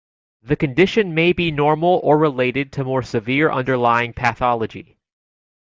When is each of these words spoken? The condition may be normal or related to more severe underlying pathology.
The 0.41 0.55
condition 0.55 1.13
may 1.13 1.31
be 1.31 1.51
normal 1.51 1.99
or 2.03 2.17
related 2.17 2.71
to 2.71 2.83
more 2.83 3.03
severe 3.03 3.51
underlying 3.51 4.13
pathology. 4.13 4.97